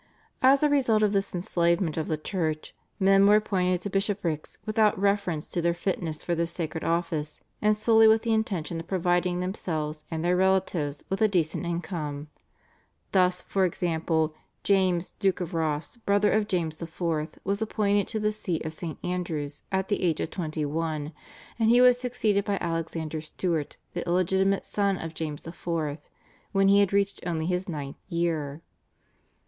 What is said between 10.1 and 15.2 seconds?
their relatives with a decent income. Thus for example, James,